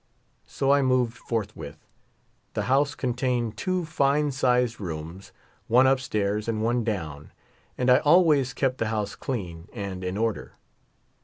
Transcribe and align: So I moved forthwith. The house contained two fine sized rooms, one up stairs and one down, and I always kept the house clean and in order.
So 0.47 0.71
I 0.71 0.81
moved 0.81 1.15
forthwith. 1.15 1.85
The 2.55 2.63
house 2.63 2.95
contained 2.95 3.55
two 3.55 3.85
fine 3.85 4.31
sized 4.31 4.79
rooms, 4.81 5.31
one 5.67 5.85
up 5.85 5.99
stairs 5.99 6.47
and 6.47 6.63
one 6.63 6.83
down, 6.83 7.31
and 7.77 7.87
I 7.87 7.99
always 7.99 8.51
kept 8.55 8.79
the 8.79 8.87
house 8.87 9.13
clean 9.13 9.67
and 9.73 10.03
in 10.03 10.17
order. 10.17 10.53